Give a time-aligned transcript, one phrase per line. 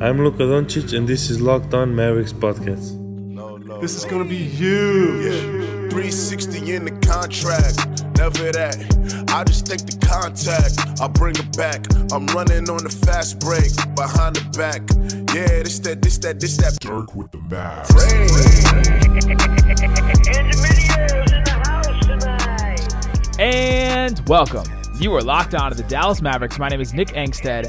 [0.00, 2.94] I'm Luka Doncic, and this is Locked On Mavericks podcast.
[3.80, 5.40] This is gonna be huge.
[5.90, 8.76] 360 in the contract, never that.
[9.34, 11.84] I just take the contact, I bring it back.
[12.12, 14.82] I'm running on the fast break, behind the back.
[15.34, 16.78] Yeah, this that, this that, this that.
[16.78, 17.90] Dirk with the Mavs.
[23.40, 24.64] And welcome.
[25.00, 26.56] You are locked on to the Dallas Mavericks.
[26.60, 27.66] My name is Nick Angstadt,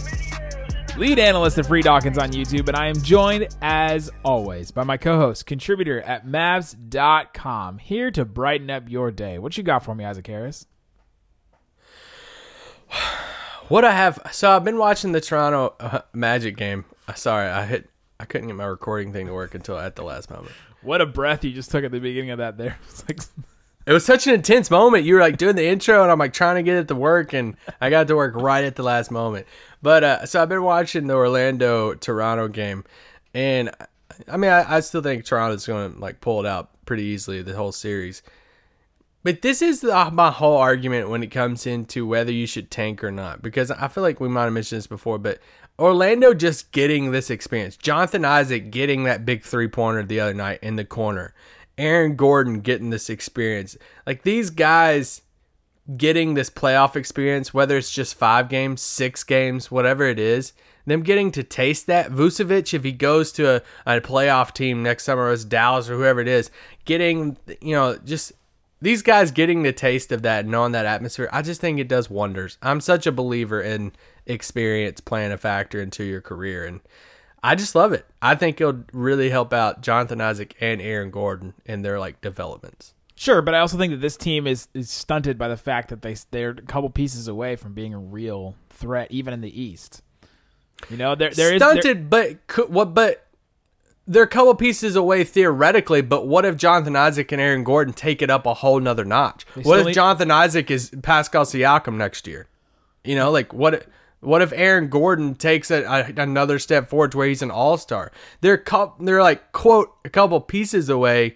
[1.00, 4.98] lead analyst of Free Dawkins on YouTube, and I am joined, as always, by my
[4.98, 9.40] co-host, contributor at Mavs.com, here to brighten up your day.
[9.40, 10.68] What you got for me, Isaac Harris?
[13.70, 16.86] What I have, so I've been watching the Toronto uh, Magic game.
[17.08, 17.88] Uh, sorry, I hit,
[18.20, 20.54] I couldn't get my recording thing to work until at the last moment.
[20.82, 22.80] What a breath you just took at the beginning of that there.
[22.90, 23.20] It's like,
[23.86, 25.04] It was such an intense moment.
[25.04, 27.34] You were like doing the intro, and I'm like trying to get it to work,
[27.34, 29.46] and I got it to work right at the last moment.
[29.82, 32.84] But uh, so I've been watching the Orlando Toronto game,
[33.34, 33.72] and
[34.28, 37.42] I mean, I, I still think Toronto's going to like pull it out pretty easily
[37.42, 38.22] the whole series.
[39.24, 43.04] But this is the, my whole argument when it comes into whether you should tank
[43.04, 45.40] or not, because I feel like we might have mentioned this before, but
[45.78, 50.60] Orlando just getting this experience, Jonathan Isaac getting that big three pointer the other night
[50.62, 51.34] in the corner,
[51.78, 53.78] Aaron Gordon getting this experience,
[54.08, 55.22] like these guys
[55.98, 60.54] getting this playoff experience, whether it's just five games, six games, whatever it is,
[60.86, 62.12] them getting to taste that.
[62.12, 66.20] Vucevic, if he goes to a, a playoff team next summer, as Dallas or whoever
[66.20, 66.52] it is,
[66.86, 68.34] getting, you know, just
[68.82, 72.10] these guys getting the taste of that, knowing that atmosphere, I just think it does
[72.10, 72.58] wonders.
[72.62, 73.92] I'm such a believer in
[74.26, 76.82] experience playing a factor into your career, and
[77.44, 78.06] I just love it.
[78.22, 82.94] I think it'll really help out Jonathan Isaac and Aaron Gordon in their like developments.
[83.20, 86.02] Sure, but I also think that this team is, is stunted by the fact that
[86.02, 90.02] they they're a couple pieces away from being a real threat, even in the East.
[90.90, 92.38] You know, is stunted, but
[92.70, 92.94] what?
[92.94, 93.28] But
[94.08, 96.00] they're a couple pieces away theoretically.
[96.00, 99.46] But what if Jonathan Isaac and Aaron Gordon take it up a whole nother notch?
[99.64, 102.48] What if need- Jonathan Isaac is Pascal Siakam next year?
[103.04, 103.86] You know, like what?
[104.22, 107.76] What if Aaron Gordon takes a, a, another step forward to where he's an all
[107.76, 108.14] star?
[108.40, 111.36] They're cou- they're like quote a couple pieces away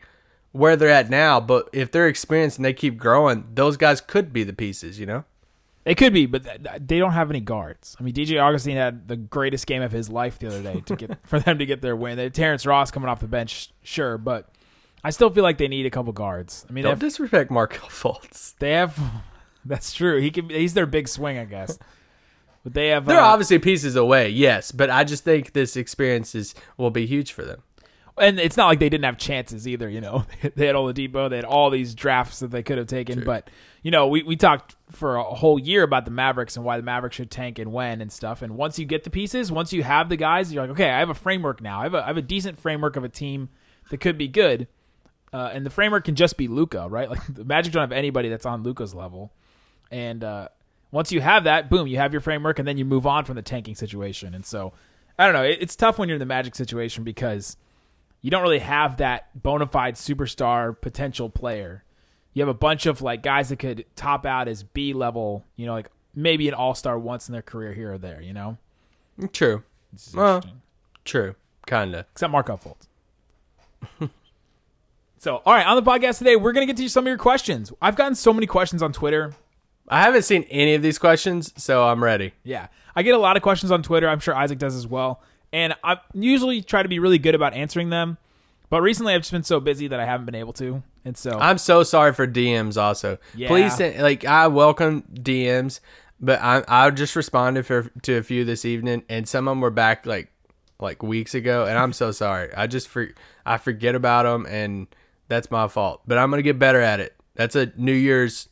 [0.53, 1.41] where they're at now.
[1.41, 4.99] But if they're experienced and they keep growing, those guys could be the pieces.
[4.99, 5.25] You know.
[5.83, 7.97] They could be, but th- th- they don't have any guards.
[7.99, 10.95] I mean, DJ Augustin had the greatest game of his life the other day to
[10.95, 12.15] get for them to get their win.
[12.15, 14.49] They Terrence Ross coming off the bench, sure, but
[15.03, 16.65] I still feel like they need a couple guards.
[16.69, 18.55] I mean, Don't have, disrespect Markelle Fultz.
[18.59, 18.97] they have
[19.65, 20.21] that's true.
[20.21, 21.77] He can he's their big swing, I guess.
[22.63, 26.33] But they have They're uh, obviously pieces away, yes, but I just think this experience
[26.33, 27.61] is will be huge for them.
[28.17, 29.89] And it's not like they didn't have chances either.
[29.89, 30.25] You know,
[30.55, 33.23] they had Oladipo, they had all these drafts that they could have taken.
[33.23, 33.49] But
[33.81, 36.83] you know, we we talked for a whole year about the Mavericks and why the
[36.83, 38.41] Mavericks should tank and when and stuff.
[38.41, 40.99] And once you get the pieces, once you have the guys, you're like, okay, I
[40.99, 41.79] have a framework now.
[41.79, 43.49] I have a I have a decent framework of a team
[43.89, 44.67] that could be good.
[45.31, 47.09] Uh, and the framework can just be Luka, right?
[47.09, 49.33] Like the Magic don't have anybody that's on Luka's level.
[49.89, 50.49] And uh,
[50.91, 53.35] once you have that, boom, you have your framework, and then you move on from
[53.35, 54.35] the tanking situation.
[54.35, 54.73] And so,
[55.17, 55.43] I don't know.
[55.43, 57.57] It, it's tough when you're in the Magic situation because
[58.23, 61.83] you don't really have that bona fide superstar potential player.
[62.33, 65.67] You have a bunch of like guys that could top out as B level, you
[65.67, 68.57] know, like maybe an all star once in their career here or there, you know?
[69.33, 69.63] True.
[70.15, 70.41] Well.
[71.03, 71.35] True.
[71.67, 72.07] Kinda.
[72.13, 72.87] Except Marco Fultz.
[75.17, 77.17] so, all right, on the podcast today, we're going to get to some of your
[77.17, 77.73] questions.
[77.81, 79.33] I've gotten so many questions on Twitter.
[79.89, 82.31] I haven't seen any of these questions, so I'm ready.
[82.45, 82.67] Yeah.
[82.95, 84.07] I get a lot of questions on Twitter.
[84.07, 85.21] I'm sure Isaac does as well.
[85.53, 88.17] And I usually try to be really good about answering them.
[88.69, 90.81] But recently I've just been so busy that I haven't been able to.
[91.05, 93.19] And so I'm so sorry for DMs also.
[93.35, 93.47] Yeah.
[93.47, 95.79] Please send, like I welcome DMs,
[96.19, 99.61] but I I just responded for to a few this evening and some of them
[99.61, 100.31] were back like
[100.79, 102.51] like weeks ago and I'm so sorry.
[102.55, 103.09] I just for
[103.45, 104.87] I forget about them and
[105.27, 106.01] that's my fault.
[106.07, 107.15] But I'm going to get better at it.
[107.35, 108.49] That's a New Year's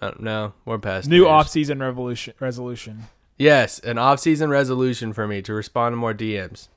[0.00, 0.52] I don't know.
[0.64, 3.04] We're past new New off-season revolution resolution.
[3.38, 6.68] Yes, an off-season resolution for me to respond to more DMs.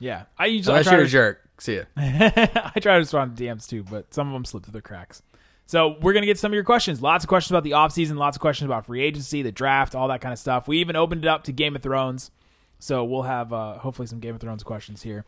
[0.00, 0.24] Yeah.
[0.38, 1.40] I usually I Unless try you're a to- jerk.
[1.60, 1.82] See ya.
[1.96, 5.22] I try to respond to DMs too, but some of them slip through the cracks.
[5.66, 7.02] So we're gonna get some of your questions.
[7.02, 10.08] Lots of questions about the offseason, lots of questions about free agency, the draft, all
[10.08, 10.66] that kind of stuff.
[10.68, 12.30] We even opened it up to Game of Thrones.
[12.78, 15.24] So we'll have uh, hopefully some Game of Thrones questions here.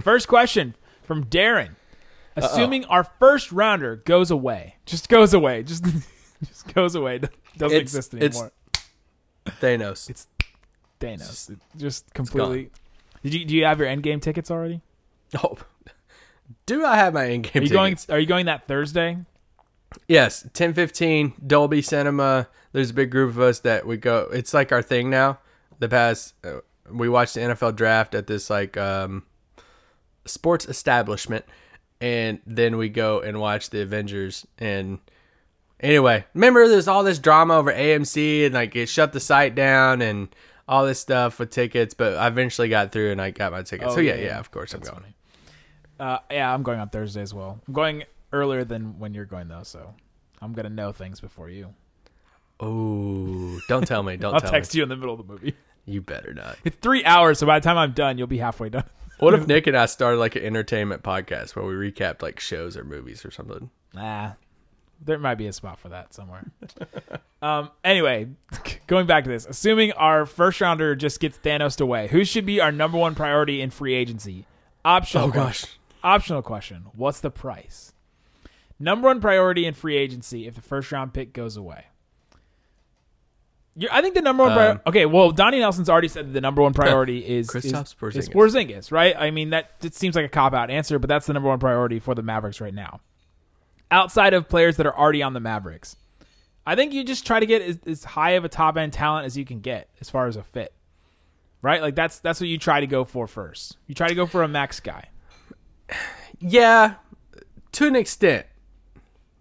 [0.00, 1.70] First question from Darren.
[2.36, 5.84] Assuming our first rounder goes away, just goes away, just
[6.46, 8.52] just goes away, doesn't It's- exist it's- anymore.
[9.60, 10.08] Thanos.
[10.08, 10.28] It's
[11.02, 12.70] Thanos, It just completely.
[13.22, 14.80] Did you do you have your Endgame tickets already?
[15.42, 15.56] Oh,
[16.66, 17.72] do I have my Are you tickets?
[17.72, 17.96] going?
[18.08, 19.18] Are you going that Thursday?
[20.08, 22.48] Yes, ten fifteen Dolby Cinema.
[22.72, 24.28] There's a big group of us that we go.
[24.32, 25.38] It's like our thing now.
[25.78, 26.60] The past, uh,
[26.90, 29.24] we watched the NFL draft at this like um,
[30.24, 31.44] sports establishment,
[32.00, 34.46] and then we go and watch the Avengers.
[34.58, 34.98] And
[35.80, 40.00] anyway, remember there's all this drama over AMC and like it shut the site down
[40.00, 40.28] and
[40.72, 43.92] all this stuff with tickets, but I eventually got through and I got my tickets.
[43.92, 45.14] Oh, so yeah, yeah, yeah, of course I'm going.
[46.00, 47.60] Uh, yeah, I'm going on Thursday as well.
[47.68, 49.94] I'm going earlier than when you're going though, so
[50.40, 51.74] I'm gonna know things before you.
[52.58, 54.78] Oh, don't tell me, don't I'll text me.
[54.78, 55.54] you in the middle of the movie.
[55.84, 56.56] You better not.
[56.64, 58.84] It's three hours, so by the time I'm done, you'll be halfway done.
[59.18, 62.78] What if Nick and I started like an entertainment podcast where we recapped like shows
[62.78, 63.68] or movies or something?
[63.92, 64.32] Nah,
[65.04, 66.44] there might be a spot for that somewhere.
[67.42, 67.70] um.
[67.84, 68.28] Anyway,
[68.86, 72.60] going back to this, assuming our first rounder just gets Thanos away, who should be
[72.60, 74.46] our number one priority in free agency?
[74.84, 75.28] Optional.
[75.28, 75.68] Oh, question.
[75.68, 75.78] gosh.
[76.04, 76.86] Optional question.
[76.94, 77.92] What's the price?
[78.78, 81.86] Number one priority in free agency if the first round pick goes away.
[83.76, 84.58] you I think the number one.
[84.58, 87.94] Um, okay, well, Donnie Nelson's already said that the number one priority is Kristaps is,
[87.94, 88.16] Porzingis.
[88.16, 89.14] is Porzingis, right?
[89.16, 91.60] I mean, that it seems like a cop out answer, but that's the number one
[91.60, 93.00] priority for the Mavericks right now.
[93.92, 95.96] Outside of players that are already on the Mavericks,
[96.66, 99.26] I think you just try to get as, as high of a top end talent
[99.26, 100.72] as you can get as far as a fit,
[101.60, 101.82] right?
[101.82, 103.76] Like that's that's what you try to go for first.
[103.86, 105.08] You try to go for a max guy.
[106.38, 106.94] Yeah,
[107.72, 108.46] to an extent.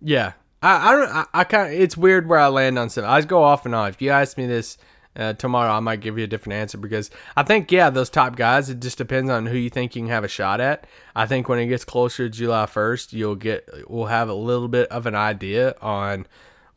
[0.02, 1.10] Yeah, I, I don't.
[1.10, 1.74] I, I kind.
[1.74, 3.06] It's weird where I land on stuff.
[3.06, 3.90] I go off and on.
[3.90, 4.78] If you ask me this
[5.16, 8.36] uh, tomorrow, I might give you a different answer because I think yeah, those top
[8.36, 8.70] guys.
[8.70, 10.88] It just depends on who you think you can have a shot at.
[11.16, 13.68] I think when it gets closer to July first, you'll get.
[13.90, 16.28] We'll have a little bit of an idea on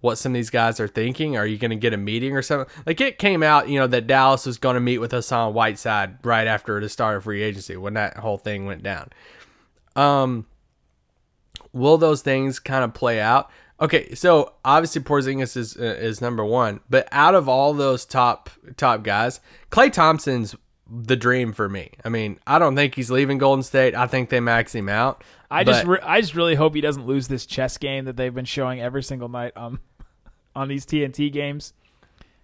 [0.01, 1.37] what some of these guys are thinking.
[1.37, 2.73] Are you going to get a meeting or something?
[2.85, 6.19] Like it came out, you know, that Dallas was going to meet with Hassan Whiteside
[6.25, 9.11] right after the start of free agency when that whole thing went down.
[9.97, 10.47] Um,
[11.73, 13.51] will those things kind of play out?
[13.85, 18.49] Okay, so obviously Porzingis is uh, is number one, but out of all those top
[18.79, 19.41] top guys,
[19.71, 20.57] Klay Thompson's
[20.91, 21.91] the dream for me.
[22.03, 23.95] I mean, I don't think he's leaving Golden State.
[23.95, 25.23] I think they max him out.
[25.51, 28.35] I just re- I just really hope he doesn't lose this chess game that they've
[28.35, 29.81] been showing every single night um
[30.57, 31.75] on these TNT games.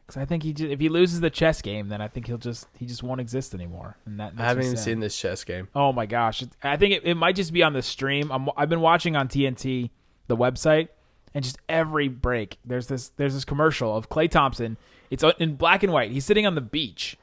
[0.06, 2.36] Because I think he just, if he loses the chess game, then I think he'll
[2.36, 3.96] just he just won't exist anymore.
[4.04, 4.84] And that I haven't even sad.
[4.84, 5.68] seen this chess game.
[5.74, 6.44] Oh my gosh!
[6.62, 8.30] I think it, it might just be on the stream.
[8.30, 9.88] I'm, I've been watching on TNT,
[10.26, 10.88] the website,
[11.34, 14.76] and just every break there's this there's this commercial of Klay Thompson.
[15.10, 16.10] It's uh, in black and white.
[16.10, 17.16] He's sitting on the beach.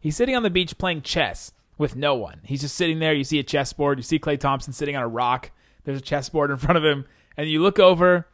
[0.00, 2.40] He's sitting on the beach playing chess with no one.
[2.44, 3.12] He's just sitting there.
[3.12, 3.98] You see a chessboard.
[3.98, 5.50] You see Klay Thompson sitting on a rock.
[5.84, 7.06] There's a chessboard in front of him,
[7.36, 8.26] and you look over.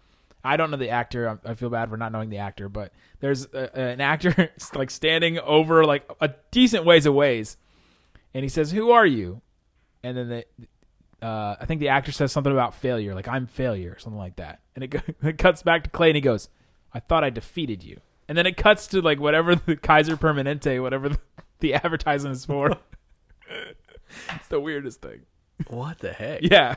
[0.45, 1.39] I don't know the actor.
[1.47, 4.91] I I feel bad for not knowing the actor, but there's a, an actor like
[4.91, 7.45] standing over like a decent ways away,
[8.35, 9.41] and he says, "Who are you?"
[10.03, 10.45] And then the,
[11.23, 14.61] uh, I think the actor says something about failure, like "I'm failure," something like that.
[14.75, 16.49] And it, go, it cuts back to Klay, and he goes,
[16.93, 20.81] "I thought I defeated you." And then it cuts to like whatever the Kaiser Permanente,
[20.83, 21.19] whatever the,
[21.61, 22.73] the advertisement is for.
[24.35, 25.23] it's the weirdest thing.
[25.69, 26.41] What the heck?
[26.43, 26.77] Yeah.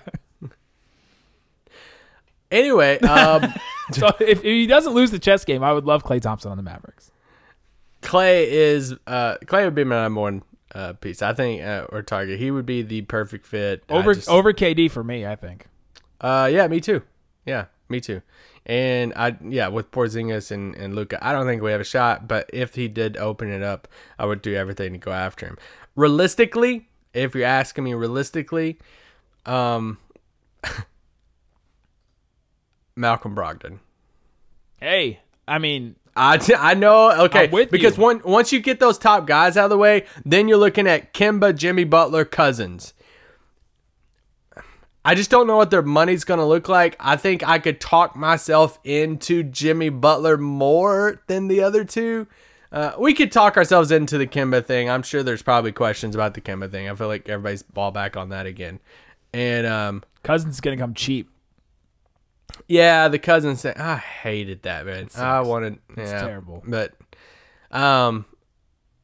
[2.51, 3.51] Anyway, um,
[3.91, 6.57] So if, if he doesn't lose the chess game, I would love Klay Thompson on
[6.57, 7.11] the Mavericks.
[8.01, 11.21] Klay is uh, Klay would be my number one uh, piece.
[11.21, 12.39] I think uh, or target.
[12.39, 15.67] He would be the perfect fit Over just- over KD for me, I think.
[16.21, 17.01] Uh, yeah, me too.
[17.45, 18.21] Yeah, me too.
[18.65, 22.27] And I, yeah, with Porzingis and, and Luka, I don't think we have a shot.
[22.27, 25.57] But if he did open it up, I would do everything to go after him.
[25.95, 28.79] Realistically, if you're asking me realistically,
[29.45, 29.99] um,
[32.95, 33.79] Malcolm Brogdon.
[34.79, 37.11] Hey, I mean, I, I know.
[37.25, 38.03] Okay, because you.
[38.03, 41.13] one, once you get those top guys out of the way, then you're looking at
[41.13, 42.93] Kemba, Jimmy Butler, Cousins.
[45.03, 46.95] I just don't know what their money's going to look like.
[46.99, 52.25] I think I could talk myself into Jimmy Butler more than the other two.
[52.71, 54.89] Uh, we could talk ourselves into the Kemba thing.
[54.89, 56.89] I'm sure there's probably questions about the Kemba thing.
[56.89, 58.79] I feel like everybody's ball back on that again.
[59.31, 61.29] And um, Cousins is gonna come cheap.
[62.67, 63.77] Yeah, the Cousins thing.
[63.77, 65.07] I hated that, man.
[65.15, 65.79] I wanted.
[65.97, 66.63] It's yeah, terrible.
[66.65, 66.93] But
[67.71, 68.25] um,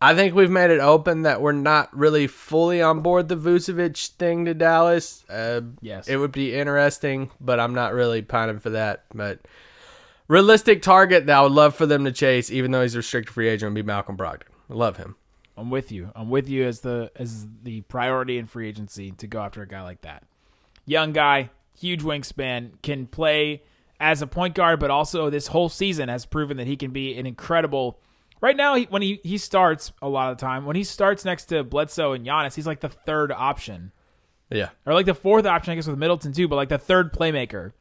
[0.01, 4.07] I think we've made it open that we're not really fully on board the Vucevic
[4.11, 5.23] thing to Dallas.
[5.29, 6.07] Uh, Yes.
[6.07, 9.05] it would be interesting, but I'm not really pining for that.
[9.13, 9.39] But
[10.27, 13.33] realistic target that I would love for them to chase, even though he's a restricted
[13.33, 14.47] free agent, would be Malcolm Brogdon.
[14.69, 15.15] I love him.
[15.57, 16.11] I'm with you.
[16.15, 19.67] I'm with you as the as the priority in free agency to go after a
[19.67, 20.23] guy like that.
[20.87, 23.63] Young guy, huge wingspan, can play
[23.99, 27.17] as a point guard, but also this whole season has proven that he can be
[27.17, 27.99] an incredible.
[28.41, 31.23] Right now, he, when he he starts a lot of the time, when he starts
[31.25, 33.91] next to Bledsoe and Giannis, he's like the third option
[34.49, 34.69] Yeah.
[34.85, 37.73] or like the fourth option, I guess, with Middleton too, but like the third playmaker.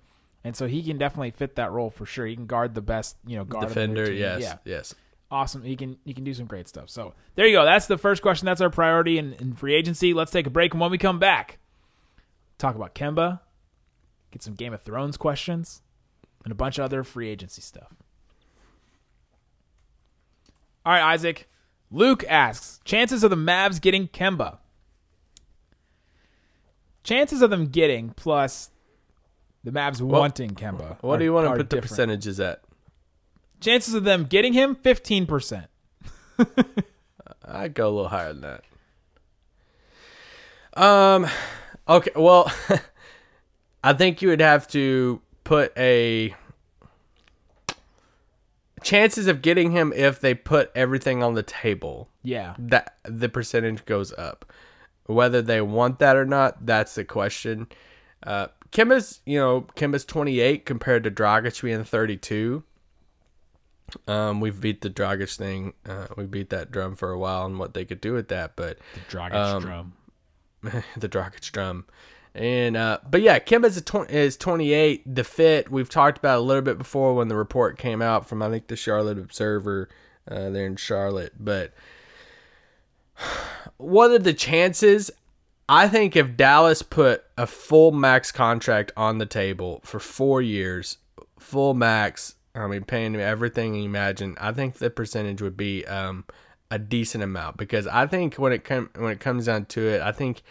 [0.45, 2.26] And so he can definitely fit that role for sure.
[2.26, 4.57] He can guard the best, you know, guard Defender, yes, Yeah.
[4.64, 4.95] yes.
[5.30, 5.62] awesome.
[5.62, 6.90] He can he can do some great stuff.
[6.90, 7.64] So there you go.
[7.64, 8.45] That's the first question.
[8.47, 10.12] That's our priority in, in free agency.
[10.12, 11.59] Let's take a break, and when we come back,
[12.59, 13.40] talk about Kemba,
[14.31, 15.83] get some Game of Thrones questions,
[16.45, 17.93] and a bunch of other free agency stuff.
[20.85, 21.49] All right, Isaac.
[21.91, 24.59] Luke asks, chances of the Mavs getting Kemba.
[27.03, 28.71] Chances of them getting plus
[29.65, 31.03] the Mavs wanting Kemba.
[31.03, 32.63] What are- do you want to put the percentages at?
[33.61, 35.67] Chances of them getting him, 15%.
[37.45, 38.65] I'd go a little higher than that.
[40.83, 41.27] Um,
[41.89, 42.51] okay, well,
[43.83, 46.35] I think you would have to put a
[48.83, 52.09] chances of getting him if they put everything on the table.
[52.23, 52.55] Yeah.
[52.59, 54.51] That the percentage goes up.
[55.07, 57.67] Whether they want that or not, that's the question.
[58.23, 62.63] Uh, Kemba's, you know, Kemba's 28 compared to Dragic being 32.
[64.07, 65.73] Um, we've beat the Dragic thing.
[65.85, 68.55] Uh, we beat that drum for a while and what they could do with that,
[68.55, 68.79] but
[69.11, 69.93] Dragic Um, drum.
[70.97, 71.87] the Dragic drum.
[72.35, 75.15] And uh, but yeah, Kemba's a tw- is 28.
[75.15, 78.43] The fit we've talked about a little bit before when the report came out from
[78.43, 79.89] I think the Charlotte Observer
[80.31, 81.33] uh, there in Charlotte.
[81.39, 81.73] But
[83.79, 85.11] what are the chances?
[85.69, 90.99] I think if Dallas put a full max contract on the table for four years,
[91.39, 95.85] full max, I mean paying him everything you imagine, I think the percentage would be
[95.87, 96.25] um,
[96.71, 100.01] a decent amount because I think when it com- when it comes down to it,
[100.01, 100.43] I think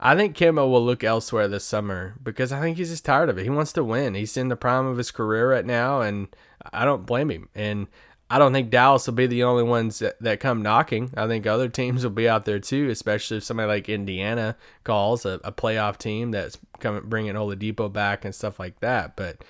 [0.00, 3.38] I think Kemba will look elsewhere this summer because I think he's just tired of
[3.38, 3.42] it.
[3.42, 4.14] He wants to win.
[4.14, 6.28] He's in the prime of his career right now, and
[6.72, 7.48] I don't blame him.
[7.54, 7.88] And
[8.30, 11.12] I don't think Dallas will be the only ones that, that come knocking.
[11.16, 15.24] I think other teams will be out there too, especially if somebody like Indiana calls
[15.24, 19.16] a, a playoff team that's coming bringing Oladipo back and stuff like that.
[19.16, 19.42] But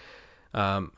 [0.55, 0.93] um,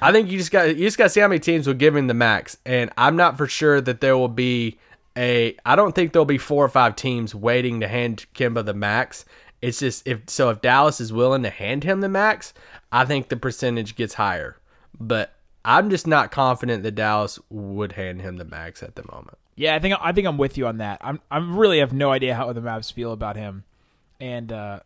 [0.00, 1.94] I think you just got you just got to see how many teams will give
[1.94, 4.78] him the max, and I'm not for sure that there will be
[5.18, 5.56] a.
[5.66, 9.24] I don't think there'll be four or five teams waiting to hand Kemba the max.
[9.60, 12.54] It's just if so if Dallas is willing to hand him the max,
[12.92, 14.56] I think the percentage gets higher.
[14.98, 15.34] But
[15.64, 19.36] I'm just not confident that Dallas would hand him the max at the moment.
[19.56, 20.98] Yeah, I think I think I'm with you on that.
[21.00, 23.64] I'm I really have no idea how the Mavs feel about him,
[24.20, 24.80] and uh,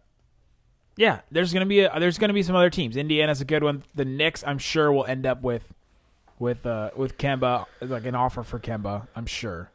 [0.97, 2.97] yeah, there's gonna be a, there's gonna be some other teams.
[2.97, 3.83] Indiana's a good one.
[3.95, 5.75] The Knicks, I'm sure, will end up with
[6.39, 9.07] with uh, with Kemba like an offer for Kemba.
[9.15, 9.71] I'm sure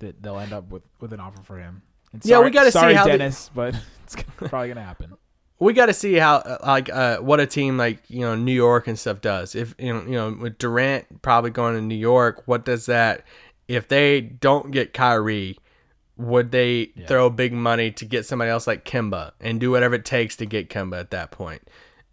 [0.00, 1.82] that they'll end up with with an offer for him.
[2.12, 3.74] And Yeah, we gotta see how Dennis, but
[4.04, 5.16] it's probably gonna happen.
[5.58, 8.52] we got to see how uh, like uh, what a team like you know New
[8.52, 9.54] York and stuff does.
[9.54, 13.24] If you know you know with Durant probably going to New York, what does that?
[13.68, 15.58] If they don't get Kyrie,
[16.16, 20.04] would they throw big money to get somebody else like Kemba and do whatever it
[20.04, 21.62] takes to get Kemba at that point?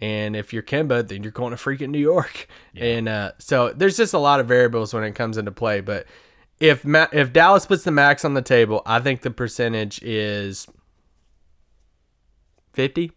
[0.02, 2.48] And if you're Kemba, then you're going to freaking New York.
[2.76, 5.80] And uh, so there's just a lot of variables when it comes into play.
[5.80, 6.08] But
[6.64, 10.66] if Ma- if Dallas puts the max on the table, I think the percentage is
[12.74, 13.12] 50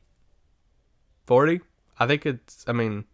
[1.27, 1.61] 40
[1.99, 3.07] i think it's i mean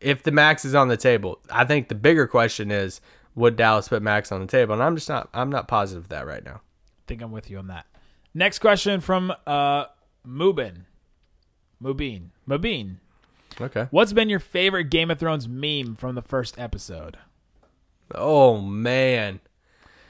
[0.00, 3.00] if the max is on the table i think the bigger question is
[3.36, 6.08] would dallas put max on the table and i'm just not i'm not positive of
[6.08, 6.60] that right now
[7.04, 7.84] I think I'm with you on that.
[8.32, 9.84] Next question from uh
[10.26, 10.86] Mubin.
[11.82, 12.30] Mubin.
[12.48, 12.96] Mubin.
[13.60, 17.18] okay What's been your favorite Game of Thrones meme from the first episode?
[18.14, 19.40] Oh man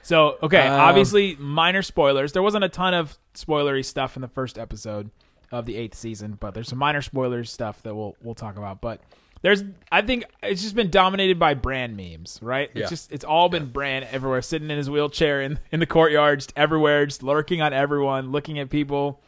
[0.02, 2.32] So, okay, Um, obviously minor spoilers.
[2.32, 5.10] There wasn't a ton of spoilery stuff in the first episode
[5.50, 8.80] of the eighth season, but there's some minor spoilers stuff that we'll we'll talk about.
[8.80, 9.00] But
[9.42, 12.70] there's, I think it's just been dominated by Bran memes, right?
[12.74, 12.82] Yeah.
[12.82, 16.40] It's just it's all been Bran everywhere, sitting in his wheelchair in in the courtyard,
[16.40, 19.20] just everywhere, just lurking on everyone, looking at people.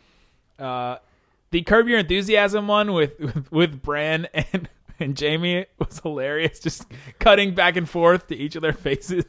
[0.59, 0.97] Uh,
[1.51, 4.69] the Curb Your Enthusiasm one with with, with Bran and
[5.01, 6.87] and Jaime was hilarious, just
[7.19, 9.25] cutting back and forth to each of their faces.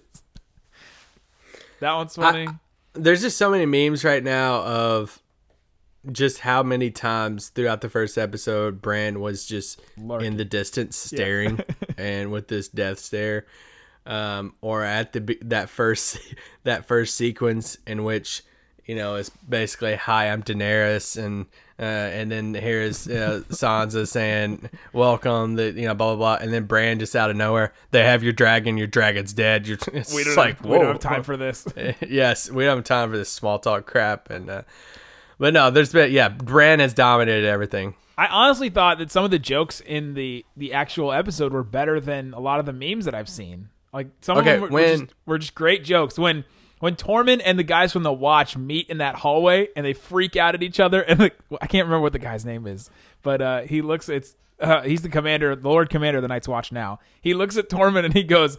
[1.80, 2.48] that one's funny.
[2.94, 5.22] there's just so many memes right now of
[6.12, 11.60] just how many times throughout the first episode Bran was just in the distance staring
[11.98, 13.46] and with this death stare
[14.06, 16.18] um, or at the that first
[16.64, 18.44] that first sequence in which
[18.88, 21.46] you know it's basically hi I'm Daenerys and
[21.79, 26.51] uh, and then here's uh, Sansa saying welcome the you know blah blah blah and
[26.51, 30.13] then Bran just out of nowhere they have your dragon your dragon's dead you're it's
[30.13, 31.67] we don't, like have, we don't have time for this.
[32.08, 34.29] yes, we don't have time for this small talk crap.
[34.29, 34.62] And uh,
[35.38, 37.94] but no, there's been yeah, Bran has dominated everything.
[38.17, 42.00] I honestly thought that some of the jokes in the the actual episode were better
[42.00, 43.70] than a lot of the memes that I've seen.
[43.94, 46.17] Like some Okay, of them were, were just, were just great jokes.
[46.17, 46.46] When
[46.80, 50.36] when Tormund and the guys from the Watch meet in that hallway and they freak
[50.36, 51.32] out at each other, and the,
[51.62, 52.90] I can't remember what the guy's name is,
[53.24, 56.48] but uh, he looks it's uh, he's the commander, the Lord Commander of the Night's
[56.48, 57.00] Watch now.
[57.22, 58.58] He looks at Tormund and he goes.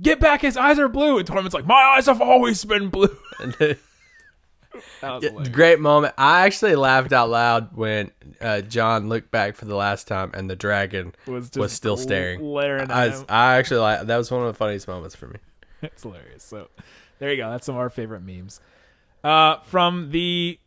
[0.00, 1.18] get back, his eyes are blue.
[1.18, 3.16] And Tormund's like, my eyes have always been blue.
[5.00, 5.48] That was hilarious.
[5.48, 6.14] Great moment.
[6.16, 10.48] I actually laughed out loud when uh, Jon looked back for the last time and
[10.48, 12.38] the dragon Was was, still staring.
[12.38, 13.12] glaring I.
[13.28, 15.38] I actually like that was one of the funniest moments for me.
[15.82, 16.44] it's hilarious.
[16.44, 16.68] So
[17.20, 17.48] there you go.
[17.50, 18.60] That's some of our favorite memes.
[19.22, 20.58] Uh, from the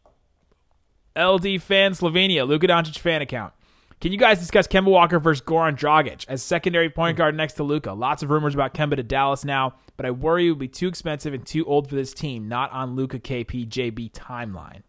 [1.17, 3.53] LD fan Slovenia, Luka Doncic fan account.
[3.99, 7.63] Can you guys discuss Kemba Walker versus Goran Dragic as secondary point guard next to
[7.63, 7.93] Luka?
[7.93, 10.87] Lots of rumors about Kemba to Dallas now, but I worry it would be too
[10.87, 12.49] expensive and too old for this team.
[12.49, 14.81] Not on Luka KP JB timeline.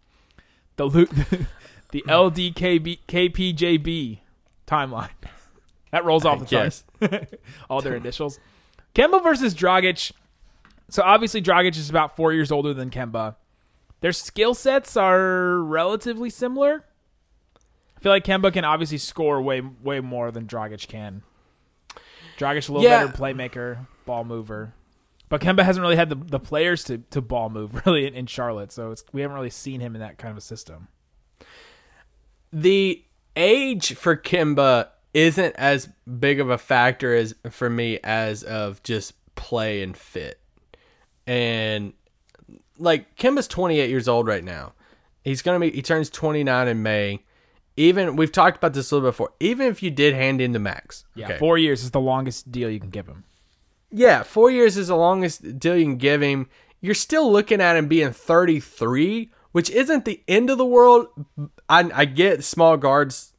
[0.76, 1.06] The Lu-
[1.92, 4.18] the LDKB KPJB
[4.66, 5.10] timeline.
[5.92, 7.20] That rolls off the tongue.
[7.70, 8.40] All their initials.
[8.96, 10.10] Kemba versus Dragic.
[10.90, 13.36] So obviously Dragic is about four years older than Kemba.
[14.00, 16.84] Their skill sets are relatively similar.
[17.96, 21.22] I feel like Kemba can obviously score way way more than Dragic can.
[22.38, 23.06] Dragic a little Yeah.
[23.06, 24.74] better playmaker, ball mover.
[25.30, 28.26] But Kemba hasn't really had the, the players to, to ball move really in, in
[28.26, 30.88] Charlotte, so it's we haven't really seen him in that kind of a system.
[32.52, 33.02] the
[33.36, 35.88] age for Kemba isn't as
[36.18, 40.38] big of a factor as for me as of just play and fit.
[41.26, 41.92] And
[42.78, 44.72] like Kemba's 28 years old right now.
[45.22, 47.22] He's going to be he turns 29 in May.
[47.76, 49.32] Even we've talked about this a little bit before.
[49.40, 51.04] Even if you did hand in the max.
[51.14, 51.38] Yeah, okay.
[51.38, 53.24] four years is the longest deal you can give him.
[53.90, 56.48] Yeah, four years is the longest deal you can give him.
[56.80, 61.06] You're still looking at him being 33, which isn't the end of the world.
[61.68, 63.32] I, I get small guards.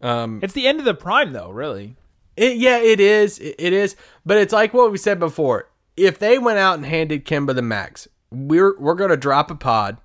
[0.00, 1.50] Um, It's the end of the prime, though.
[1.50, 1.96] Really,
[2.36, 3.38] it, yeah, it is.
[3.38, 3.96] It, it is.
[4.24, 5.68] But it's like what we said before.
[5.96, 9.98] If they went out and handed Kemba the max, we're we're gonna drop a pod.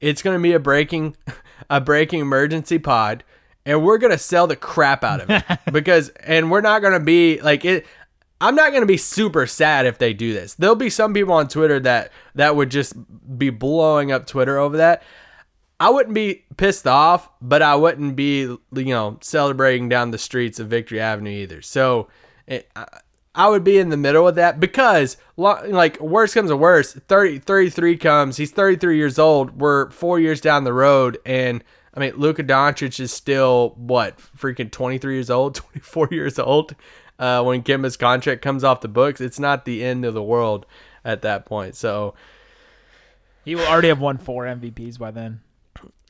[0.00, 1.16] It's gonna be a breaking,
[1.70, 3.24] a breaking emergency pod,
[3.64, 7.40] and we're gonna sell the crap out of it because, and we're not gonna be
[7.40, 7.86] like it.
[8.42, 10.54] I'm not gonna be super sad if they do this.
[10.54, 12.94] There'll be some people on Twitter that that would just
[13.38, 15.02] be blowing up Twitter over that.
[15.78, 20.60] I wouldn't be pissed off, but I wouldn't be, you know, celebrating down the streets
[20.60, 21.62] of Victory Avenue either.
[21.62, 22.08] So
[22.46, 22.86] it, I,
[23.34, 27.38] I would be in the middle of that because, like, worst comes to worst, 30,
[27.38, 28.36] 33 comes.
[28.36, 29.60] He's 33 years old.
[29.60, 31.18] We're four years down the road.
[31.24, 31.62] And,
[31.94, 36.74] I mean, Luka Doncic is still, what, freaking 23 years old, 24 years old
[37.20, 39.20] uh, when Kemba's contract comes off the books.
[39.20, 40.66] It's not the end of the world
[41.04, 41.76] at that point.
[41.76, 42.14] So,
[43.44, 45.40] he will already have won four MVPs by then.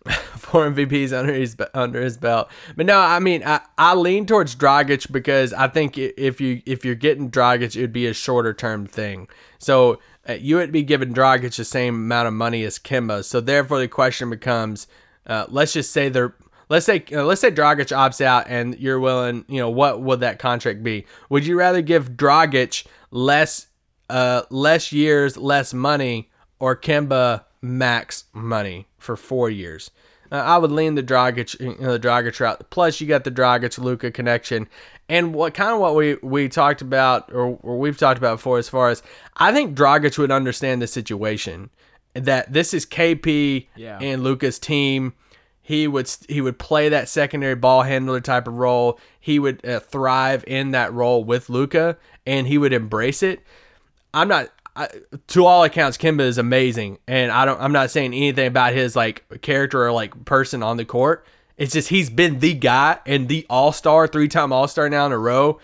[0.37, 2.51] four MVPs under his under his belt.
[2.77, 6.85] But no, I mean, I, I lean towards Dragic because I think if you if
[6.85, 9.29] you're getting Dragic, it would be a shorter term thing.
[9.59, 13.25] So uh, you would be giving Dragic the same amount of money as Kemba.
[13.25, 14.87] So therefore, the question becomes,
[15.27, 16.35] uh, let's just say they're.
[16.71, 20.21] Let's say uh, let's say Dragic opts out and you're willing, you know, what would
[20.21, 21.05] that contract be?
[21.29, 23.67] Would you rather give Dragic less
[24.09, 29.91] uh less years, less money or Kemba max money for 4 years?
[30.33, 32.71] Uh, I would lean the Dragic you know, the Dragic route.
[32.71, 34.69] Plus you got the Dragic Luka connection.
[35.09, 38.59] And what kind of what we we talked about or, or we've talked about before
[38.59, 39.03] as far as
[39.37, 41.71] I think Dragic would understand the situation
[42.15, 43.99] that this is KP Yeah.
[44.01, 45.15] and Luka's team
[45.63, 48.99] he would he would play that secondary ball handler type of role.
[49.21, 51.97] He would uh, thrive in that role with Luka,
[52.27, 53.41] and he would embrace it.
[54.13, 54.49] I'm not.
[54.77, 54.89] I,
[55.29, 57.61] to all accounts, Kemba is amazing, and I don't.
[57.61, 61.27] I'm not saying anything about his like character or like person on the court.
[61.57, 65.07] It's just he's been the guy and the all star, three time all star now
[65.07, 65.61] in a row.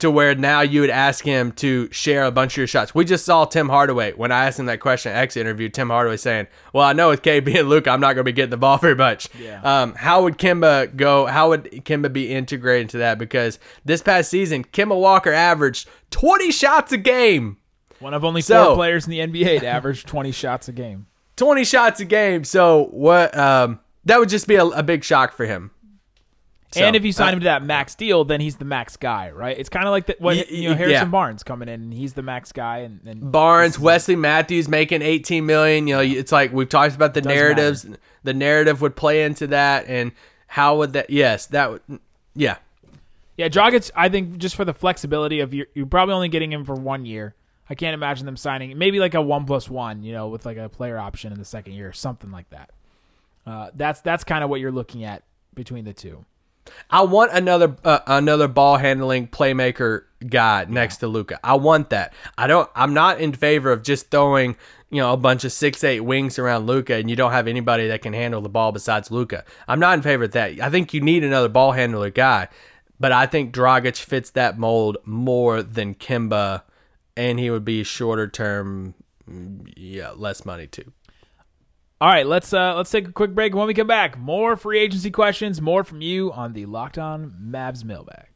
[0.00, 2.94] To where now you would ask him to share a bunch of your shots.
[2.94, 5.68] We just saw Tim Hardaway when I asked him that question at X interview.
[5.68, 8.32] Tim Hardaway saying, "Well, I know with KB and Luke, I'm not going to be
[8.32, 9.60] getting the ball very much." Yeah.
[9.62, 11.26] Um, how would Kemba go?
[11.26, 13.18] How would Kemba be integrated into that?
[13.18, 17.56] Because this past season, Kemba Walker averaged 20 shots a game.
[18.00, 21.06] One of only So- four players in the NBA to average 20 shots a game.
[21.36, 22.44] 20 shots a game.
[22.44, 23.36] So what?
[23.36, 25.70] Um, that would just be a, a big shock for him.
[26.72, 28.98] So, and if you sign uh, him to that max deal, then he's the max
[28.98, 29.56] guy, right?
[29.58, 31.04] It's kind of like what Y- you know Harrison yeah.
[31.06, 35.46] Barnes coming in, and he's the max guy, and, and Barnes, Wesley Matthews making 18
[35.46, 35.86] million.
[35.86, 37.86] You know, it's like we've talked about the narratives.
[38.22, 40.12] The narrative would play into that, and
[40.46, 41.08] how would that?
[41.08, 42.00] Yes, that would.
[42.34, 42.58] Yeah,
[43.38, 43.90] yeah, Dragic.
[43.96, 47.06] I think just for the flexibility of your, you're probably only getting him for one
[47.06, 47.34] year.
[47.70, 50.56] I can't imagine them signing maybe like a one plus one, you know, with like
[50.56, 52.70] a player option in the second year, something like that.
[53.46, 55.22] Uh, that's that's kind of what you're looking at
[55.54, 56.24] between the two.
[56.90, 61.38] I want another uh, another ball handling playmaker guy next to Luka.
[61.42, 62.12] I want that.
[62.36, 62.68] I don't.
[62.74, 64.56] I'm not in favor of just throwing
[64.90, 67.88] you know a bunch of six eight wings around Luka and you don't have anybody
[67.88, 69.44] that can handle the ball besides Luka.
[69.66, 70.60] I'm not in favor of that.
[70.60, 72.48] I think you need another ball handler guy,
[72.98, 76.62] but I think Dragic fits that mold more than Kemba
[77.18, 78.94] and he would be shorter term,
[79.76, 80.92] yeah, less money too.
[82.00, 83.54] All right, let's uh let's take a quick break.
[83.56, 87.34] When we come back, more free agency questions, more from you on the Locked On
[87.44, 88.26] Mavs mailbag.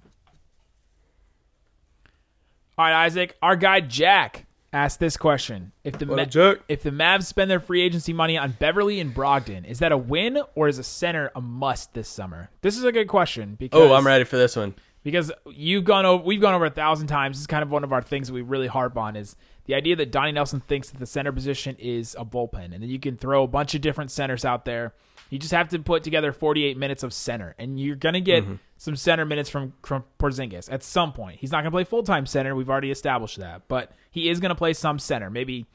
[2.77, 6.59] All right, Isaac, our guy Jack asked this question: If the Ma- Jack?
[6.69, 9.97] if the Mavs spend their free agency money on Beverley and Brogdon, is that a
[9.97, 12.51] win or is a center a must this summer?
[12.63, 14.75] This is a good question because Oh, I'm ready for this one.
[15.03, 17.37] Because you've gone over we've gone over a thousand times.
[17.37, 19.37] This is kind of one of our things that we really harp on is
[19.67, 22.89] the idea that Donnie Nelson thinks that the center position is a bullpen, and then
[22.89, 24.93] you can throw a bunch of different centers out there.
[25.31, 28.55] You just have to put together 48 minutes of center, and you're gonna get mm-hmm.
[28.77, 31.39] some center minutes from from Porzingis at some point.
[31.41, 32.55] He's not gonna play full time center.
[32.55, 35.67] We've already established that, but he is gonna play some center, maybe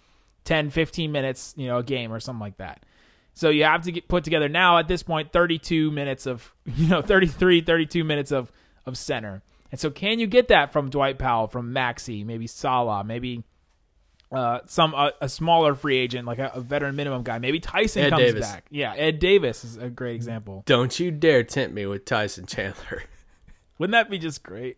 [0.48, 2.86] 10, 15 minutes, you know, a game or something like that.
[3.34, 6.88] So you have to get put together now at this point 32 minutes of, you
[6.88, 8.52] know, 33, 32 minutes of
[8.88, 9.44] of center.
[9.72, 13.44] And so can you get that from Dwight Powell, from Maxi, maybe Salah, maybe
[14.32, 18.04] uh, some uh, a smaller free agent like a, a veteran minimum guy, maybe Tyson
[18.04, 18.48] Ed comes Davis.
[18.48, 18.66] back.
[18.70, 20.64] Yeah, Ed Davis is a great example.
[20.66, 23.04] Don't you dare tempt me with Tyson Chandler.
[23.78, 24.78] Wouldn't that be just great?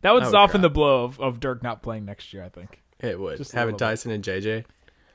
[0.00, 0.62] That would would soften cry.
[0.62, 2.82] the blow of, of Dirk not playing next year, I think.
[2.98, 3.90] It would Just having little bit.
[3.90, 4.64] Tyson and JJ.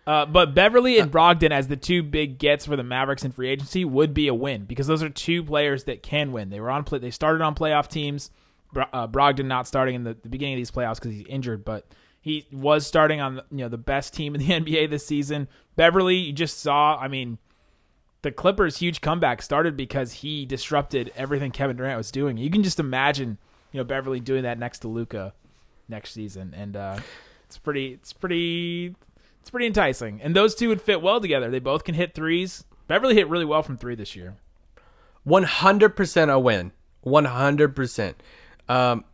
[0.08, 3.50] Uh, but Beverley and Brogdon as the two big gets for the Mavericks in free
[3.50, 6.50] agency would be a win because those are two players that can win.
[6.50, 7.00] They were on play.
[7.00, 8.32] They started on playoff teams.
[8.72, 11.65] Bro- uh, Brogdon not starting in the, the beginning of these playoffs because he's injured,
[11.65, 11.86] but
[12.22, 15.50] he was starting on you know the best team in the NBA this season.
[15.76, 16.98] Beverley, you just saw.
[16.98, 17.38] I mean,
[18.22, 22.38] the Clippers' huge comeback started because he disrupted everything Kevin Durant was doing.
[22.38, 23.38] You can just imagine,
[23.72, 25.34] you know, Beverley doing that next to Luka
[25.89, 27.00] next season, and uh,
[27.46, 28.96] it's pretty, it's pretty,
[29.48, 30.22] it's pretty enticing.
[30.22, 31.50] And those two would fit well together.
[31.50, 32.66] They both can hit threes.
[32.88, 34.36] Beverley hit really well from three this year.
[35.24, 36.74] One hundred percent a win.
[37.00, 38.22] One hundred percent.
[38.68, 39.06] Um,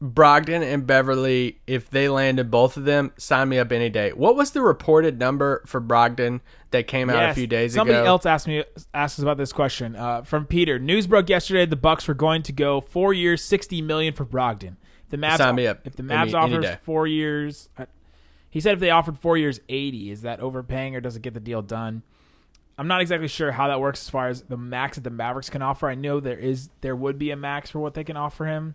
[0.00, 4.10] Brogdon and Beverley, if they landed both of them, sign me up any day.
[4.10, 8.04] What was the reported number for Brogdon that came out a few days Somebody ago?
[8.04, 10.78] Somebody else asked me asked us about this question uh, from Peter.
[10.78, 14.76] News broke yesterday the Bucks were going to go four years, sixty million for Brogdon.
[15.08, 15.80] The Mavs Sign me up.
[15.84, 16.78] If the Mavs any offers day.
[16.82, 17.86] four years, uh,
[18.56, 20.10] he said if they offered four years, eighty.
[20.10, 22.02] Is that overpaying or does it get the deal done?
[22.78, 25.50] I'm not exactly sure how that works as far as the max that the Mavericks
[25.50, 25.90] can offer.
[25.90, 28.74] I know there is there would be a max for what they can offer him,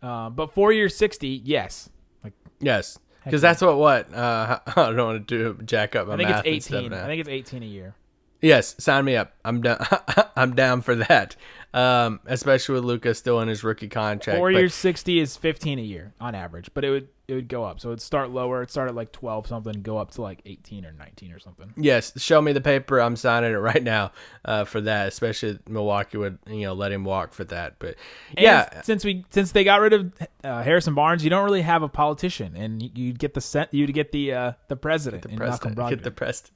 [0.00, 1.90] uh, but four years, sixty, yes.
[2.24, 6.14] Like yes, because that's what what uh, I don't want to do jack up my
[6.14, 6.94] I think it's eighteen.
[6.94, 7.94] I think it's eighteen a year.
[8.40, 9.34] Yes, sign me up.
[9.44, 9.76] I'm down.
[10.36, 11.36] I'm down for that.
[11.76, 14.38] Um, especially with Luka still in his rookie contract.
[14.38, 17.48] Four But years, sixty is fifteen a year on average, but it would it would
[17.48, 17.80] go up.
[17.80, 18.58] So it'd start lower.
[18.62, 21.72] It'd start at like twelve something, go up to like eighteen or nineteen or something.
[21.76, 23.00] Yes, show me the paper.
[23.00, 24.12] I'm signing it right now
[24.44, 25.08] uh, for that.
[25.08, 27.78] Especially Milwaukee would you know let him walk for that.
[27.78, 27.96] But
[28.36, 30.12] And yeah, since we since they got rid of
[30.44, 33.74] uh, Harrison Barnes, you don't really have a politician, and you- you'd get the set,
[33.74, 36.10] you'd get the uh, the president, the in Malcolm Preston, get the.
[36.12, 36.54] Preston.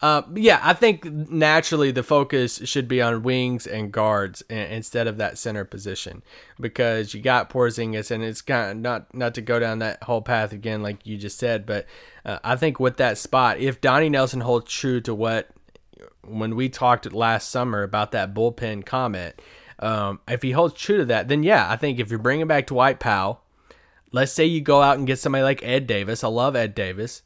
[0.00, 5.18] Uh, yeah, I think naturally the focus should be on wings and guards instead of
[5.18, 6.22] that center position
[6.60, 10.22] because you got Porzingis, and it's kind of not not to go down that whole
[10.22, 11.86] path again like you just said, but
[12.24, 15.50] uh, I think with that spot, if Donnie Nelson holds true to what
[16.22, 19.40] when we talked last summer about that bullpen comment,
[19.78, 22.66] um, if he holds true to that, then yeah, I think if you're bringing back
[22.66, 23.42] Dwight Powell,
[24.12, 26.24] let's say you go out and get somebody like Ed Davis.
[26.24, 27.22] I love Ed Davis.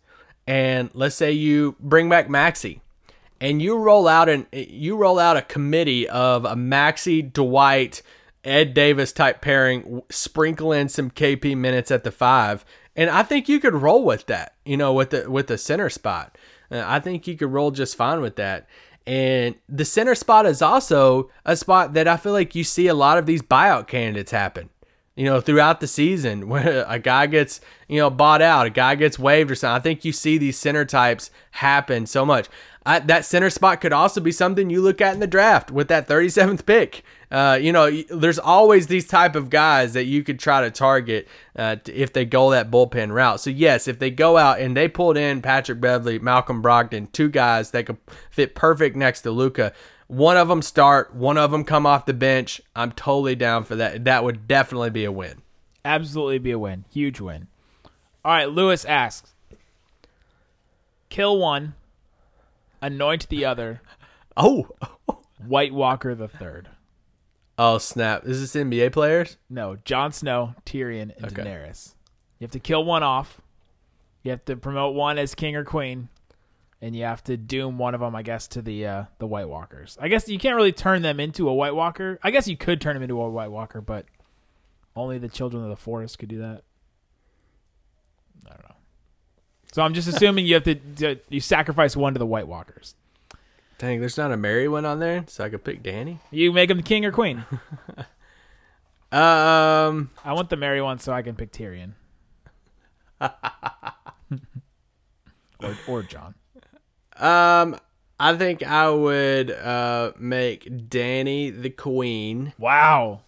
[0.46, 2.80] And let's say you bring back Maxi
[3.40, 8.02] and you roll out an you roll out a committee of a Maxi Dwight
[8.44, 12.64] Ed Davis type pairing, sprinkle in some KP minutes at the 5,
[12.96, 15.90] and I think you could roll with that, you know, with the with the center
[15.90, 16.36] spot.
[16.70, 18.66] Uh, I think you could roll just fine with that.
[19.06, 22.94] And the center spot is also a spot that I feel like you see a
[22.94, 24.68] lot of these buyout candidates happen
[25.18, 28.94] you know, throughout the season when a guy gets, you know, bought out, a guy
[28.94, 29.76] gets waived or something.
[29.76, 32.48] I think you see these center types happen so much.
[32.86, 35.88] I, that center spot could also be something you look at in the draft with
[35.88, 37.02] that 37th pick.
[37.30, 41.28] Uh, you know, there's always these type of guys that you could try to target
[41.56, 43.40] uh, if they go that bullpen route.
[43.40, 47.28] So yes, if they go out and they pulled in Patrick Beverley, Malcolm Brogdon, two
[47.28, 47.98] guys that could
[48.30, 49.74] fit perfect next to Luka.
[50.08, 52.60] One of them start, one of them come off the bench.
[52.74, 54.04] I'm totally down for that.
[54.04, 55.42] That would definitely be a win.
[55.84, 57.46] Absolutely be a win, huge win.
[58.24, 59.34] All right, Lewis asks:
[61.08, 61.74] Kill one,
[62.82, 63.80] anoint the other,
[64.36, 64.68] Oh,
[65.46, 66.68] White Walker the third.
[67.58, 68.24] oh snap!
[68.26, 69.36] Is this NBA players?
[69.50, 71.42] No, Jon Snow, Tyrion, and Okay.
[71.42, 71.94] Daenerys.
[72.38, 73.40] You have to kill one off.
[74.22, 76.08] You have to promote one as king or queen,
[76.80, 79.48] and you have to doom one of them, I guess, to the uh, the White
[79.48, 79.96] Walkers.
[80.00, 82.18] I guess you can't really turn them into a White Walker.
[82.22, 84.06] I guess you could turn them into a White Walker, but
[84.96, 86.62] only the children of the forest could do that.
[88.46, 88.76] I don't know.
[89.72, 92.94] So I'm just assuming you have to, you sacrifice one to the White Walkers.
[93.78, 96.18] Dang, there's not a marry one on there, so I could pick Danny.
[96.32, 97.44] You make him the king or queen.
[99.10, 101.92] Um, I want the marry one so I can pick Tyrion.
[103.20, 103.30] or,
[105.88, 106.34] or Jon.
[107.18, 107.78] Um,
[108.20, 112.52] I think I would uh make Danny the queen.
[112.58, 113.20] Wow.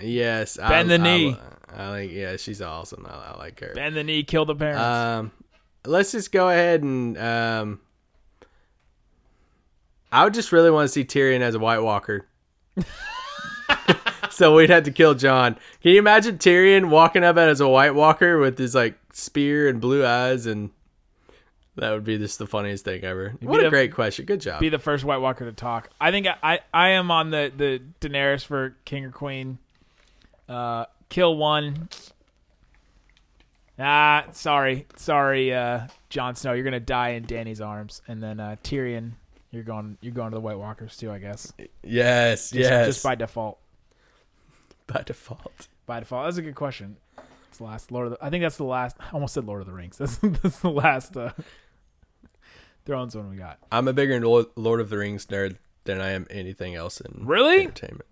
[0.00, 1.38] Yes, Bend I, the knee.
[1.68, 3.06] I, I think yeah, she's awesome.
[3.08, 3.72] I, I like her.
[3.74, 4.82] Bend the knee, kill the parents.
[4.82, 5.32] Um,
[5.86, 7.80] let's just go ahead and um,
[10.12, 12.26] I would just really want to see Tyrion as a White Walker.
[14.30, 15.54] so we'd have to kill Jon.
[15.82, 19.80] Can you imagine Tyrion walking up as a White Walker with his like spear and
[19.80, 20.70] blue eyes, and
[21.76, 23.34] that would be just the funniest thing ever.
[23.40, 24.24] What a the- great question.
[24.26, 24.60] Good job.
[24.60, 25.90] Be the first White Walker to talk.
[26.00, 29.58] I think I, I, I am on the, the Daenerys for king or queen.
[30.48, 31.88] Uh, kill one.
[33.78, 36.52] Ah, sorry, sorry, uh, Jon Snow.
[36.52, 39.12] You're gonna die in Danny's arms, and then uh, Tyrion,
[39.50, 41.52] you're going, you're going to the White Walkers too, I guess.
[41.82, 42.86] yes, Just, yes.
[42.86, 43.58] just by default.
[44.86, 45.66] by default.
[45.86, 46.96] By default, that's a good question.
[47.48, 48.24] It's the last Lord of the.
[48.24, 48.96] I think that's the last.
[49.00, 49.98] I almost said Lord of the Rings.
[49.98, 51.32] That's that's the last uh,
[52.86, 53.58] Thrones one we got.
[53.72, 57.62] I'm a bigger Lord of the Rings nerd than I am anything else in Really?
[57.62, 58.06] entertainment.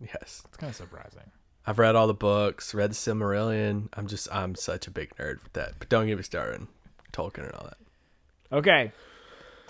[0.00, 0.42] Yes.
[0.46, 1.30] It's kind of surprising.
[1.66, 3.88] I've read all the books, read the Silmarillion.
[3.94, 5.72] I'm just I'm such a big nerd with that.
[5.78, 6.68] But don't get me started on
[7.12, 8.56] Tolkien and all that.
[8.56, 8.92] Okay.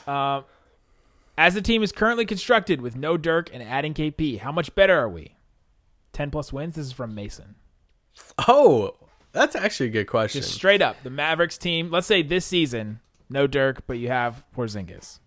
[0.06, 0.44] Um,
[1.36, 4.96] as the team is currently constructed with no Dirk and adding KP, how much better
[4.98, 5.34] are we?
[6.12, 6.74] Ten plus wins.
[6.76, 7.56] This is from Mason.
[8.46, 8.94] Oh,
[9.32, 10.40] that's actually a good question.
[10.40, 11.90] Just straight up, the Mavericks team.
[11.90, 15.18] Let's say this season, no Dirk, but you have Porzingis.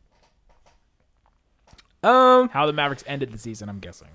[2.03, 4.07] um, How the Mavericks ended the season, I'm guessing.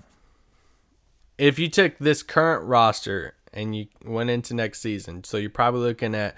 [1.39, 5.81] if you took this current roster and you went into next season, so you're probably
[5.81, 6.35] looking at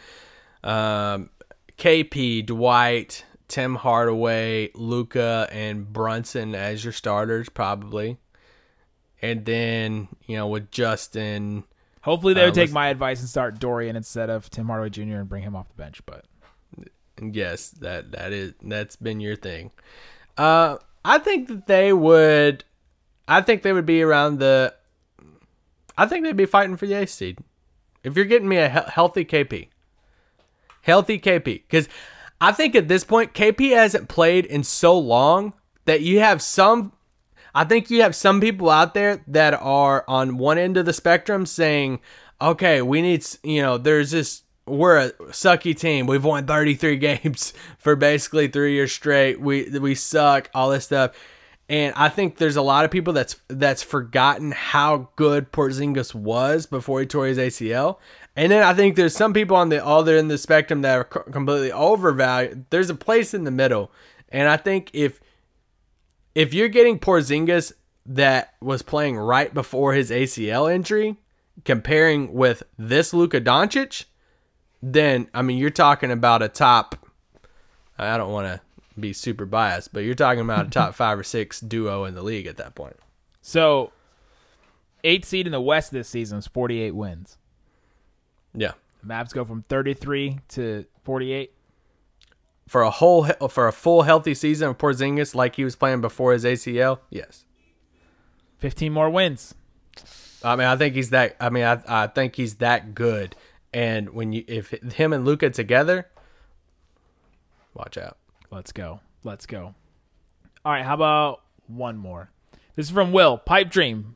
[0.62, 1.30] um,
[1.78, 8.18] KP, Dwight, Tim Hardaway, Luka, and Brunson as your starters, probably.
[9.22, 11.64] And then you know with Justin,
[12.02, 15.16] Hopefully, they Uh, would take my advice and start Dorian instead of Tim Hardaway Jr.
[15.16, 16.00] and bring him off the bench.
[16.06, 16.24] But
[17.20, 19.70] yes, that that is that's been your thing.
[20.36, 22.64] Uh, I think that they would.
[23.26, 24.74] I think they would be around the.
[25.96, 27.38] I think they'd be fighting for the ace seed.
[28.04, 29.68] If you're getting me a he- healthy KP,
[30.82, 31.88] healthy KP, because
[32.40, 35.54] I think at this point KP hasn't played in so long
[35.84, 36.92] that you have some.
[37.54, 40.92] I think you have some people out there that are on one end of the
[40.92, 42.00] spectrum saying,
[42.40, 46.06] "Okay, we need, you know, there's this we're a sucky team.
[46.06, 49.40] We've won 33 games for basically 3 years straight.
[49.40, 51.12] We we suck, all this stuff."
[51.70, 56.66] And I think there's a lot of people that's that's forgotten how good Porzingis was
[56.66, 57.98] before he tore his ACL.
[58.36, 60.96] And then I think there's some people on the other end of the spectrum that
[60.96, 62.66] are completely overvalued.
[62.70, 63.90] There's a place in the middle.
[64.30, 65.20] And I think if
[66.34, 67.72] if you're getting Porzingis
[68.06, 71.16] that was playing right before his ACL injury,
[71.64, 74.04] comparing with this Luka Doncic,
[74.82, 77.06] then I mean you're talking about a top.
[77.98, 78.60] I don't want to
[79.00, 82.22] be super biased, but you're talking about a top five or six duo in the
[82.22, 82.96] league at that point.
[83.42, 83.92] so,
[85.04, 87.36] eight seed in the West this season is 48 wins.
[88.54, 91.52] Yeah, The Mavs go from 33 to 48.
[92.66, 96.32] for a whole for a full healthy season of Porzingis like he was playing before
[96.32, 97.44] his ACL, yes.
[98.58, 99.54] 15 more wins.
[100.42, 101.36] I mean, I think he's that.
[101.40, 103.34] I mean, I I think he's that good.
[103.72, 106.08] And when you if him and Luka together,
[107.74, 108.16] watch out.
[108.50, 109.00] Let's go.
[109.24, 109.74] Let's go.
[110.64, 112.30] All right, how about one more?
[112.76, 113.36] This is from Will.
[113.38, 114.14] Pipe dream.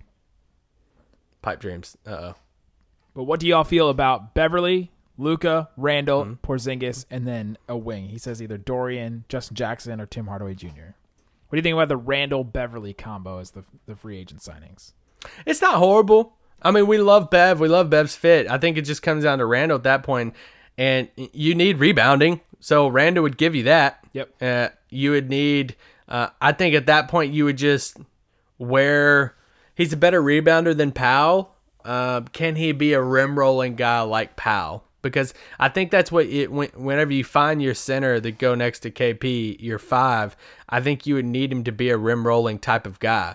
[1.42, 1.96] Pipe dreams.
[2.06, 2.34] Uh oh.
[3.14, 6.50] But what do y'all feel about Beverley, Luka, Randle, Mm-hmm.
[6.52, 8.08] Porzingis, and then a wing?
[8.08, 10.94] He says either Dorian, Justin Jackson, or Tim Hardaway Jr.
[11.48, 14.92] What do you think about the Randle Beverley combo as the the free agent signings?
[15.44, 16.36] It's not horrible.
[16.62, 17.60] I mean, we love Bev.
[17.60, 18.48] We love Bev's fit.
[18.48, 20.34] I think it just comes down to Randle at that point,
[20.78, 22.40] and you need rebounding.
[22.60, 24.04] So Randle would give you that.
[24.12, 24.30] Yep.
[24.40, 25.76] Uh, you would need.
[26.08, 27.96] Uh, I think at that point you would just
[28.58, 29.34] where
[29.74, 31.54] he's a better rebounder than Powell.
[31.84, 34.84] Uh, can he be a rim rolling guy like Powell?
[35.00, 36.52] Because I think that's what it.
[36.52, 40.36] Whenever you find your center that go next to KP, your five,
[40.68, 43.34] I think you would need him to be a rim rolling type of guy.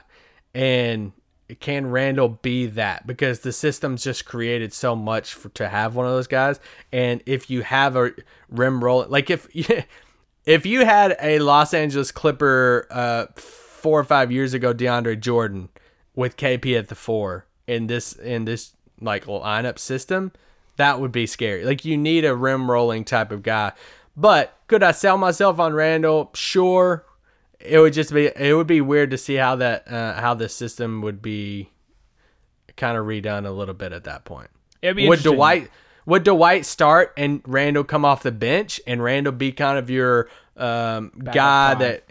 [0.53, 1.11] And
[1.59, 3.07] can Randle be that?
[3.07, 6.59] Because the system's just created so much for, to have one of those guys.
[6.91, 8.11] And if you have a
[8.49, 9.47] rim roll, like if
[10.45, 15.69] if you had a Los Angeles Clipper uh, four or five years ago, DeAndre Jordan
[16.15, 20.31] with KP at the four in this in this like lineup system,
[20.77, 21.63] That would be scary.
[21.63, 23.71] Like you need a rim rolling type of guy.
[24.15, 26.31] But could I sell myself on Randle?
[26.33, 27.05] Sure.
[27.67, 30.49] It would just be it would be weird to see how that uh, how the
[30.49, 31.69] system would be
[32.75, 34.49] kind of redone a little bit at that point.
[34.81, 35.23] It'd be would.
[35.23, 35.69] Dwight
[36.05, 40.29] would Dwight start and Randle come off the bench and Randle be kind of your
[40.55, 42.03] um, guy that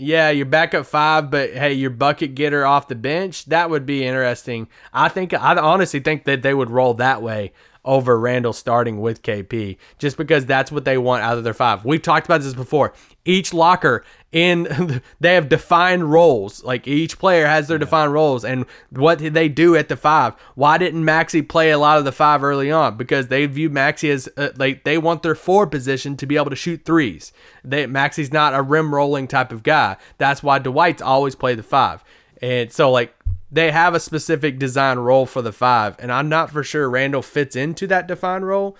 [0.00, 3.44] yeah, your backup five, but hey, your bucket getter off the bench.
[3.46, 4.68] That would be interesting.
[4.92, 7.52] I think I honestly think that they would roll that way
[7.84, 11.84] over Randle starting with KP, just because that's what they want out of their five.
[11.84, 12.94] We've talked about this before.
[13.24, 16.62] Each locker in they have defined roles.
[16.64, 20.34] Like each player has their defined roles, and what did they do at the five?
[20.54, 22.96] Why didn't Maxi play a lot of the five early on?
[22.96, 26.50] Because they view Maxi as uh, like they want their four position to be able
[26.50, 27.32] to shoot threes.
[27.64, 29.96] They Maxi's not a rim rolling type of guy.
[30.18, 32.04] That's why Dwight's always played the five,
[32.40, 33.14] and so like
[33.52, 37.22] they have a specific design role for the five, and I'm not for sure Randle
[37.22, 38.76] fits into that defined role.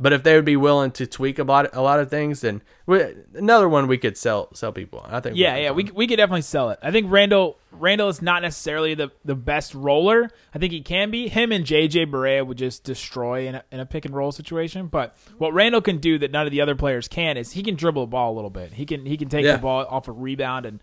[0.00, 2.62] But if they would be willing to tweak a lot, a lot of things, then
[2.86, 3.02] we,
[3.34, 5.00] another one we could sell sell people.
[5.00, 5.12] on.
[5.12, 5.36] I think.
[5.36, 6.78] Yeah, would yeah, we we could definitely sell it.
[6.82, 10.30] I think Randle Randle is not necessarily the, the best roller.
[10.54, 11.26] I think he can be.
[11.28, 14.86] Him and JJ Barea would just destroy in a, in a pick and roll situation.
[14.86, 17.74] But what Randle can do that none of the other players can is he can
[17.74, 18.74] dribble the ball a little bit.
[18.74, 19.56] He can he can take Yeah.
[19.56, 20.80] the ball off a rebound and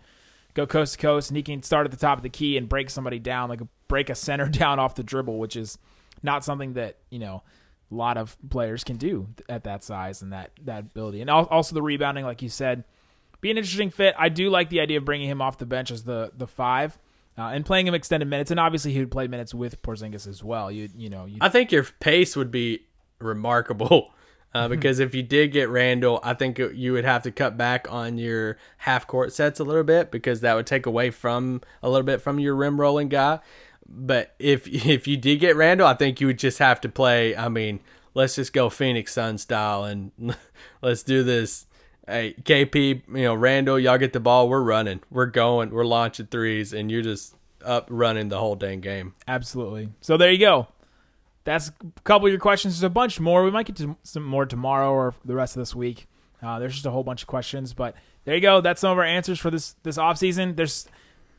[0.52, 2.68] go coast to coast, and he can start at the top of the key and
[2.68, 5.78] break somebody down, like break a center down off the dribble, which is
[6.22, 7.42] not something that you know
[7.90, 11.20] a lot of players can do at that size and that that ability.
[11.20, 12.84] And also the rebounding, like you said,
[13.40, 14.14] be an interesting fit.
[14.18, 16.98] I do like the idea of bringing him off the bench as the the five.
[17.38, 20.42] Uh, and playing him extended minutes, and obviously he would play minutes with Porzingis as
[20.42, 20.72] well.
[20.72, 22.86] You you know I think your pace would be
[23.18, 24.10] remarkable.
[24.54, 27.92] Uh, because if you did get Randle, I think you would have to cut back
[27.92, 31.90] on your half court sets a little bit because that would take away from a
[31.90, 33.40] little bit from your rim rolling guy.
[33.88, 37.36] But if if you did get Randle, I think you would just have to play.
[37.36, 37.80] I mean,
[38.14, 40.12] let's just go Phoenix Sun style and
[40.82, 41.66] let's do this.
[42.06, 44.48] Hey, KP, you know Randle, y'all get the ball.
[44.48, 45.00] We're running.
[45.10, 45.70] We're going.
[45.70, 49.14] We're launching threes, and you're just up running the whole dang game.
[49.26, 49.88] Absolutely.
[50.00, 50.68] So there you go.
[51.42, 52.74] That's a couple of your questions.
[52.74, 53.44] There's a bunch more.
[53.44, 56.06] We might get to some more tomorrow or the rest of this week.
[56.42, 57.94] Uh, there's just a whole bunch of questions, but
[58.24, 58.60] there you go.
[58.60, 60.56] That's some of our answers for this this off season.
[60.56, 60.86] There's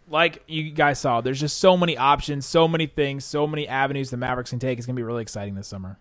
[0.10, 4.10] like you guys saw, there's just so many options, so many things, so many avenues
[4.10, 4.78] the Mavericks can take.
[4.78, 6.00] It's gonna be really exciting this summer.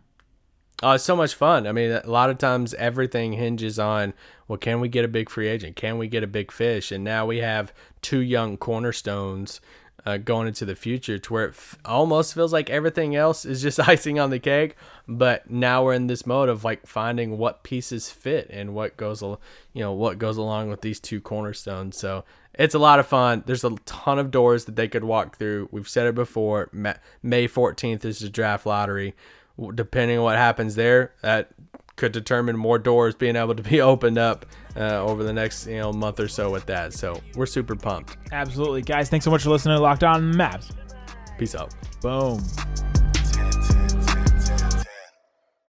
[0.83, 1.67] Oh, it's so much fun.
[1.67, 4.13] I mean, a lot of times everything hinges on,
[4.47, 5.75] well, can we get a big free agent?
[5.75, 6.93] Can we get a big fish?
[6.93, 9.63] And now we have two young cornerstones
[10.05, 13.63] uh, going into the future to where it f- almost feels like everything else is
[13.63, 14.77] just icing on the cake.
[15.09, 19.23] But now we're in this mode of like finding what pieces fit and what goes,
[19.23, 19.41] al-
[19.73, 21.97] you know, what goes along with these two cornerstones.
[21.97, 22.25] So
[22.59, 23.43] it's a lot of fun.
[23.47, 25.69] There's a ton of doors that they could walk through.
[25.71, 26.69] We've said it before.
[26.73, 29.15] May 14th is the draft lottery
[29.75, 31.51] depending on what happens there, that
[31.97, 35.79] could determine more doors being able to be opened up uh, over the next you
[35.79, 36.93] know month or so with that.
[36.93, 38.17] So we're super pumped.
[38.33, 39.09] Absolutely, guys.
[39.09, 40.73] Thanks so much for listening to Locked On Mavs.
[41.39, 41.75] Peace out.
[42.01, 42.43] Boom.